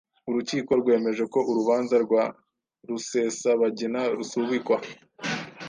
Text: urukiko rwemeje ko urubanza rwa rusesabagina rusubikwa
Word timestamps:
urukiko 0.29 0.71
rwemeje 0.81 1.23
ko 1.33 1.39
urubanza 1.49 1.95
rwa 2.05 2.23
rusesabagina 2.87 3.99
rusubikwa 4.17 4.77